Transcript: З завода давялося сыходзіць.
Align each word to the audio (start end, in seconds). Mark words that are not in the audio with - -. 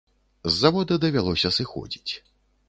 З 0.47 0.53
завода 0.61 0.97
давялося 1.03 1.53
сыходзіць. 1.59 2.11